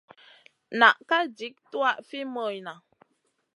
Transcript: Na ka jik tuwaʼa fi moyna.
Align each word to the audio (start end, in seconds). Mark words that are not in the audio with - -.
Na 0.79 0.87
ka 1.07 1.17
jik 1.37 1.55
tuwaʼa 1.71 2.03
fi 2.07 2.19
moyna. 2.33 2.73